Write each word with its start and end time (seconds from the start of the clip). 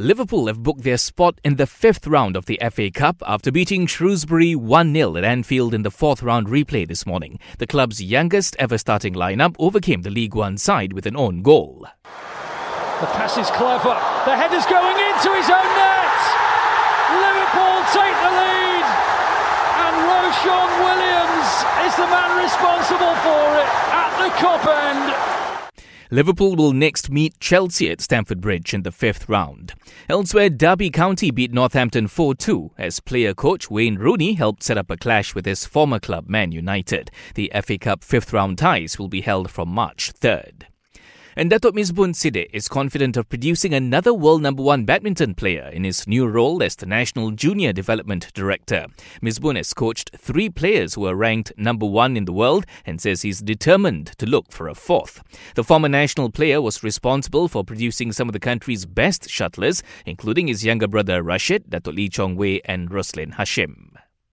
Liverpool 0.00 0.46
have 0.46 0.62
booked 0.62 0.82
their 0.82 0.96
spot 0.96 1.38
in 1.44 1.56
the 1.56 1.66
fifth 1.66 2.06
round 2.06 2.34
of 2.34 2.46
the 2.46 2.58
FA 2.72 2.90
Cup 2.90 3.22
after 3.26 3.52
beating 3.52 3.86
Shrewsbury 3.86 4.56
1 4.56 4.94
0 4.94 5.16
at 5.18 5.24
Anfield 5.24 5.74
in 5.74 5.82
the 5.82 5.90
fourth 5.90 6.22
round 6.22 6.46
replay 6.46 6.88
this 6.88 7.04
morning. 7.04 7.38
The 7.58 7.66
club's 7.66 8.02
youngest 8.02 8.56
ever 8.58 8.78
starting 8.78 9.12
lineup 9.12 9.56
overcame 9.58 10.00
the 10.00 10.08
League 10.08 10.34
One 10.34 10.56
side 10.56 10.94
with 10.94 11.04
an 11.04 11.18
own 11.18 11.42
goal. 11.42 11.86
The 12.04 13.12
pass 13.12 13.36
is 13.36 13.50
clever. 13.50 13.92
The 14.24 14.32
header's 14.40 14.64
going 14.64 14.96
into 14.96 15.30
his 15.36 15.52
own 15.52 15.68
net. 15.76 16.16
Liverpool 17.20 17.76
take 17.92 18.16
the 18.24 18.32
lead. 18.40 18.86
And 19.84 19.94
Ro-Shaun 20.08 20.70
Williams 20.80 21.50
is 21.84 21.94
the 22.00 22.08
man 22.08 22.40
responsible 22.40 23.16
for 23.20 23.44
it 23.60 23.68
at 23.92 24.12
the 24.16 24.30
end. 24.32 24.79
Liverpool 26.12 26.56
will 26.56 26.72
next 26.72 27.08
meet 27.08 27.38
Chelsea 27.38 27.88
at 27.88 28.00
Stamford 28.00 28.40
Bridge 28.40 28.74
in 28.74 28.82
the 28.82 28.90
fifth 28.90 29.28
round. 29.28 29.74
Elsewhere, 30.08 30.50
Derby 30.50 30.90
County 30.90 31.30
beat 31.30 31.52
Northampton 31.52 32.08
4 32.08 32.34
2 32.34 32.72
as 32.76 32.98
player 32.98 33.32
coach 33.32 33.70
Wayne 33.70 33.96
Rooney 33.96 34.34
helped 34.34 34.64
set 34.64 34.76
up 34.76 34.90
a 34.90 34.96
clash 34.96 35.36
with 35.36 35.46
his 35.46 35.66
former 35.66 36.00
club, 36.00 36.28
Man 36.28 36.50
United. 36.50 37.12
The 37.36 37.52
FA 37.62 37.78
Cup 37.78 38.02
fifth 38.02 38.32
round 38.32 38.58
ties 38.58 38.98
will 38.98 39.08
be 39.08 39.20
held 39.20 39.52
from 39.52 39.68
March 39.68 40.12
3rd. 40.12 40.64
And 41.36 41.48
Datuk 41.48 41.74
Misbun 41.74 42.10
Sidek 42.12 42.50
is 42.52 42.66
confident 42.66 43.16
of 43.16 43.28
producing 43.28 43.72
another 43.72 44.12
world 44.12 44.42
number 44.42 44.64
one 44.64 44.84
badminton 44.84 45.34
player 45.34 45.70
in 45.72 45.84
his 45.84 46.08
new 46.08 46.26
role 46.26 46.60
as 46.60 46.74
the 46.74 46.86
National 46.86 47.30
Junior 47.30 47.72
Development 47.72 48.26
Director. 48.34 48.86
Misbun 49.22 49.54
has 49.54 49.72
coached 49.72 50.10
three 50.18 50.50
players 50.50 50.94
who 50.94 51.06
are 51.06 51.14
ranked 51.14 51.52
number 51.56 51.86
one 51.86 52.16
in 52.16 52.24
the 52.24 52.32
world 52.32 52.66
and 52.84 53.00
says 53.00 53.22
he's 53.22 53.40
determined 53.40 54.08
to 54.18 54.26
look 54.26 54.50
for 54.50 54.66
a 54.66 54.74
fourth. 54.74 55.22
The 55.54 55.62
former 55.62 55.88
national 55.88 56.30
player 56.30 56.60
was 56.60 56.82
responsible 56.82 57.46
for 57.46 57.62
producing 57.62 58.10
some 58.10 58.28
of 58.28 58.32
the 58.32 58.40
country's 58.40 58.84
best 58.84 59.28
shuttlers, 59.28 59.84
including 60.04 60.48
his 60.48 60.64
younger 60.64 60.88
brother 60.88 61.22
Rashid, 61.22 61.70
Datuk 61.70 61.94
Lee 61.94 62.08
Chong 62.08 62.34
Wei, 62.34 62.60
and 62.64 62.90
Roslin 62.90 63.32
Hashim. 63.34 63.89